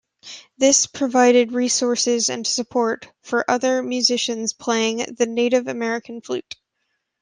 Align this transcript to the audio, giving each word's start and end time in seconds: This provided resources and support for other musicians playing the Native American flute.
This 0.57 0.87
provided 0.87 1.51
resources 1.51 2.27
and 2.31 2.47
support 2.47 3.07
for 3.21 3.45
other 3.47 3.83
musicians 3.83 4.51
playing 4.51 4.97
the 5.19 5.27
Native 5.27 5.67
American 5.67 6.21
flute. 6.21 6.55